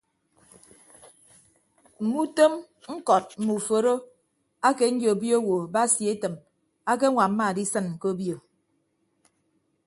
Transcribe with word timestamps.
Mme 2.01 2.15
utom 2.25 2.53
ñkọt 2.95 3.25
mme 3.39 3.51
uforo 3.59 3.93
ake 4.67 4.85
nyobio 4.99 5.37
owo 5.41 5.55
basi 5.73 6.03
etịm 6.13 6.33
akeñwamma 6.91 7.43
adisịn 7.49 7.87
ke 8.01 8.07
obio. 8.13 8.37